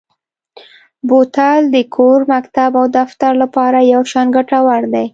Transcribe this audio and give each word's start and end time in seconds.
بوتل 1.07 1.61
د 1.75 1.77
کور، 1.95 2.19
مکتب 2.33 2.71
او 2.79 2.85
دفتر 2.99 3.31
لپاره 3.43 3.77
یو 3.93 4.01
شان 4.11 4.27
ګټور 4.35 4.81
دی. 4.93 5.05